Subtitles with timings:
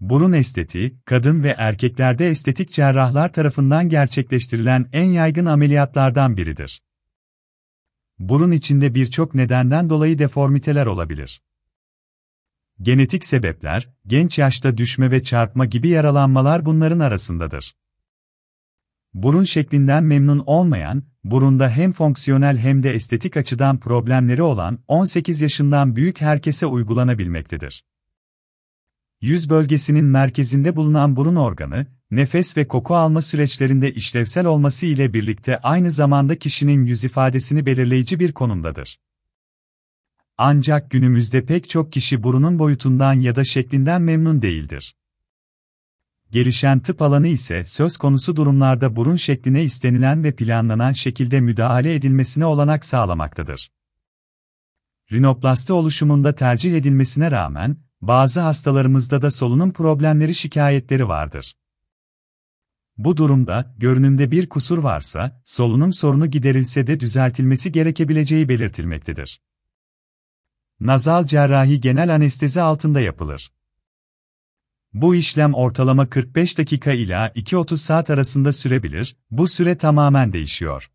[0.00, 6.82] Burun estetiği, kadın ve erkeklerde estetik cerrahlar tarafından gerçekleştirilen en yaygın ameliyatlardan biridir.
[8.18, 11.42] Burun içinde birçok nedenden dolayı deformiteler olabilir.
[12.82, 17.76] Genetik sebepler, genç yaşta düşme ve çarpma gibi yaralanmalar bunların arasındadır.
[19.14, 25.96] Burun şeklinden memnun olmayan, burunda hem fonksiyonel hem de estetik açıdan problemleri olan 18 yaşından
[25.96, 27.84] büyük herkese uygulanabilmektedir.
[29.20, 35.58] Yüz bölgesinin merkezinde bulunan burun organı, nefes ve koku alma süreçlerinde işlevsel olması ile birlikte
[35.58, 39.00] aynı zamanda kişinin yüz ifadesini belirleyici bir konumdadır.
[40.38, 44.96] Ancak günümüzde pek çok kişi burunun boyutundan ya da şeklinden memnun değildir.
[46.30, 52.46] Gelişen tıp alanı ise söz konusu durumlarda burun şekline istenilen ve planlanan şekilde müdahale edilmesine
[52.46, 53.70] olanak sağlamaktadır.
[55.12, 61.56] Rinoplasti oluşumunda tercih edilmesine rağmen, bazı hastalarımızda da solunum problemleri şikayetleri vardır.
[62.98, 69.40] Bu durumda, görünümde bir kusur varsa, solunum sorunu giderilse de düzeltilmesi gerekebileceği belirtilmektedir.
[70.80, 73.52] Nazal cerrahi genel anestezi altında yapılır.
[74.92, 80.90] Bu işlem ortalama 45 dakika ila 2-30 saat arasında sürebilir, bu süre tamamen değişiyor.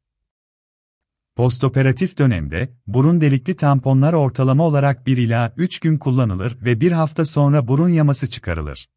[1.42, 7.25] Postoperatif dönemde, burun delikli tamponlar ortalama olarak 1 ila 3 gün kullanılır ve bir hafta
[7.25, 8.89] sonra burun yaması çıkarılır.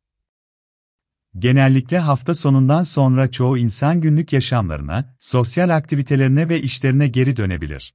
[1.39, 7.95] Genellikle hafta sonundan sonra çoğu insan günlük yaşamlarına, sosyal aktivitelerine ve işlerine geri dönebilir.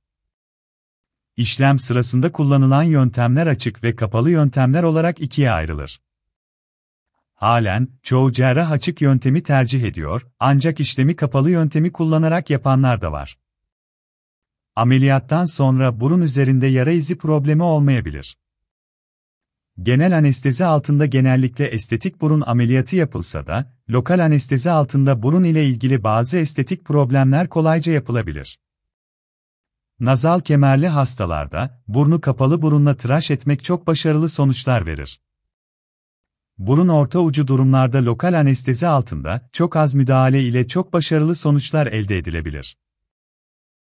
[1.38, 6.02] İşlem sırasında kullanılan yöntemler açık ve kapalı yöntemler olarak ikiye ayrılır.
[7.34, 13.38] Halen, çoğu cerrah açık yöntemi tercih ediyor, ancak işlemi kapalı yöntemi kullanarak yapanlar da var.
[14.80, 18.38] Ameliyattan sonra burun üzerinde yara izi problemi olmayabilir.
[19.82, 26.04] Genel anestezi altında genellikle estetik burun ameliyatı yapılsa da, lokal anestezi altında burun ile ilgili
[26.04, 28.60] bazı estetik problemler kolayca yapılabilir.
[30.00, 35.22] Nazal kemerli hastalarda, burnu kapalı burunla tıraş etmek çok başarılı sonuçlar verir.
[36.58, 42.18] Burun orta ucu durumlarda lokal anestezi altında, çok az müdahale ile çok başarılı sonuçlar elde
[42.18, 42.78] edilebilir.